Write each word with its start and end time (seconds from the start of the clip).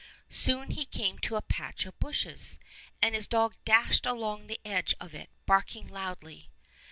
Soon 0.31 0.71
he 0.71 0.83
came 0.85 1.19
to 1.19 1.35
a 1.35 1.43
patch 1.43 1.85
of 1.85 1.99
bushes, 1.99 2.57
and 3.03 3.13
his 3.13 3.27
dog 3.27 3.53
dashed 3.65 4.07
along 4.07 4.47
the 4.47 4.59
edge 4.65 4.95
of 4.99 5.13
it, 5.13 5.29
barking 5.45 5.85
loudly. 5.89 6.49